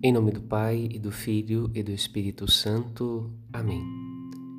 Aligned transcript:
Em 0.00 0.12
nome 0.12 0.30
do 0.30 0.40
Pai, 0.40 0.88
e 0.92 0.96
do 0.96 1.10
Filho, 1.10 1.72
e 1.74 1.82
do 1.82 1.90
Espírito 1.90 2.48
Santo. 2.48 3.32
Amém. 3.52 3.82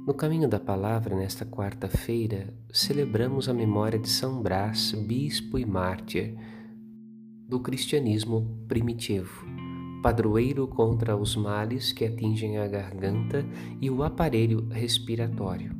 No 0.06 0.14
caminho 0.14 0.50
da 0.50 0.60
palavra, 0.60 1.16
nesta 1.16 1.46
quarta-feira, 1.46 2.54
celebramos 2.74 3.48
a 3.48 3.54
memória 3.54 3.98
de 3.98 4.10
São 4.10 4.42
Brás, 4.42 4.92
bispo 4.92 5.58
e 5.58 5.66
mártir 5.66 6.36
do 7.48 7.58
cristianismo 7.62 8.66
primitivo, 8.68 9.46
padroeiro 10.04 10.68
contra 10.68 11.16
os 11.16 11.38
males 11.38 11.94
que 11.94 12.04
atingem 12.04 12.58
a 12.58 12.68
garganta 12.68 13.46
e 13.80 13.90
o 13.90 14.04
aparelho 14.04 14.68
respiratório. 14.68 15.74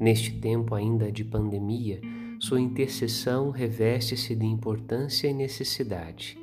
Neste 0.00 0.32
tempo 0.40 0.74
ainda 0.74 1.12
de 1.12 1.24
pandemia, 1.24 2.00
sua 2.40 2.58
intercessão 2.58 3.50
reveste-se 3.50 4.34
de 4.34 4.46
importância 4.46 5.28
e 5.28 5.34
necessidade. 5.34 6.38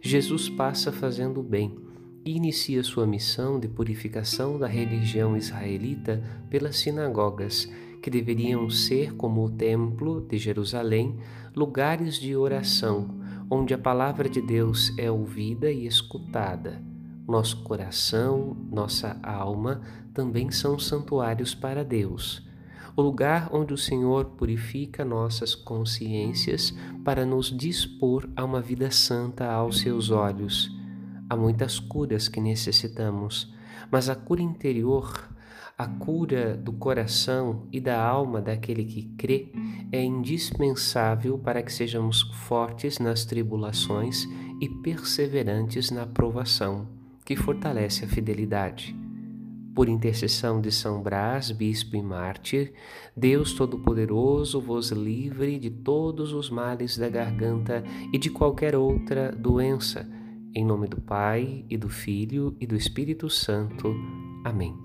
Jesus 0.00 0.48
passa 0.48 0.90
fazendo 0.90 1.40
o 1.40 1.42
bem 1.42 1.87
inicia 2.36 2.82
sua 2.82 3.06
missão 3.06 3.58
de 3.58 3.68
purificação 3.68 4.58
da 4.58 4.66
religião 4.66 5.36
israelita 5.36 6.22
pelas 6.50 6.76
sinagogas, 6.76 7.70
que 8.02 8.10
deveriam 8.10 8.68
ser, 8.70 9.14
como 9.14 9.44
o 9.44 9.50
Templo 9.50 10.20
de 10.20 10.38
Jerusalém, 10.38 11.18
lugares 11.54 12.16
de 12.16 12.36
oração, 12.36 13.08
onde 13.50 13.74
a 13.74 13.78
palavra 13.78 14.28
de 14.28 14.40
Deus 14.40 14.92
é 14.98 15.10
ouvida 15.10 15.70
e 15.70 15.86
escutada. 15.86 16.82
Nosso 17.26 17.62
coração, 17.62 18.56
nossa 18.70 19.18
alma 19.22 19.80
também 20.14 20.50
são 20.50 20.78
santuários 20.78 21.54
para 21.54 21.84
Deus 21.84 22.46
o 22.98 23.00
lugar 23.00 23.48
onde 23.52 23.72
o 23.72 23.78
Senhor 23.78 24.24
purifica 24.24 25.04
nossas 25.04 25.54
consciências 25.54 26.74
para 27.04 27.24
nos 27.24 27.56
dispor 27.56 28.28
a 28.34 28.44
uma 28.44 28.60
vida 28.60 28.90
santa 28.90 29.46
aos 29.48 29.78
seus 29.78 30.10
olhos. 30.10 30.76
Há 31.30 31.36
muitas 31.36 31.78
curas 31.78 32.26
que 32.26 32.40
necessitamos, 32.40 33.52
mas 33.90 34.08
a 34.08 34.14
cura 34.14 34.40
interior, 34.40 35.28
a 35.76 35.86
cura 35.86 36.56
do 36.56 36.72
coração 36.72 37.68
e 37.70 37.80
da 37.80 38.02
alma 38.02 38.40
daquele 38.40 38.84
que 38.84 39.02
crê 39.16 39.52
é 39.92 40.02
indispensável 40.02 41.38
para 41.38 41.62
que 41.62 41.72
sejamos 41.72 42.22
fortes 42.46 42.98
nas 42.98 43.24
tribulações 43.24 44.24
e 44.60 44.68
perseverantes 44.68 45.90
na 45.90 46.06
provação, 46.06 46.88
que 47.24 47.36
fortalece 47.36 48.04
a 48.04 48.08
fidelidade. 48.08 48.96
Por 49.74 49.88
intercessão 49.88 50.60
de 50.60 50.72
São 50.72 51.00
Brás, 51.00 51.52
bispo 51.52 51.94
e 51.94 52.02
mártir, 52.02 52.72
Deus 53.16 53.52
Todo-Poderoso 53.52 54.60
vos 54.60 54.90
livre 54.90 55.56
de 55.60 55.70
todos 55.70 56.32
os 56.32 56.50
males 56.50 56.98
da 56.98 57.08
garganta 57.08 57.84
e 58.12 58.18
de 58.18 58.30
qualquer 58.30 58.74
outra 58.74 59.30
doença. 59.30 60.17
Em 60.58 60.64
nome 60.64 60.88
do 60.88 61.00
Pai, 61.00 61.64
e 61.70 61.76
do 61.76 61.88
Filho, 61.88 62.56
e 62.60 62.66
do 62.66 62.74
Espírito 62.74 63.30
Santo. 63.30 63.94
Amém. 64.44 64.76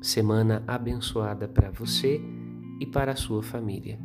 Semana 0.00 0.64
abençoada 0.66 1.46
para 1.46 1.70
você 1.70 2.18
e 2.80 2.86
para 2.86 3.12
a 3.12 3.16
sua 3.16 3.42
família. 3.42 4.00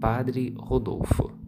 Padre 0.00 0.54
Rodolfo. 0.56 1.43